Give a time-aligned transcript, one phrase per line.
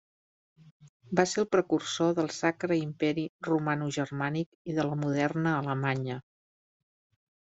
[1.19, 6.19] Va ser el precursor del Sacre Imperi Romanogermànic i de la moderna Alemanya.